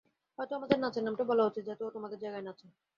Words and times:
হয়তো 0.39 0.53
আমাদের 0.55 0.77
নাচের 0.79 1.03
নামটা 1.05 1.23
বলা 1.25 1.43
উচিত, 1.45 1.63
যাতে 1.65 1.81
ও 1.83 1.89
তোদের 1.95 2.19
জায়গায় 2.23 2.45
নাচে। 2.47 2.65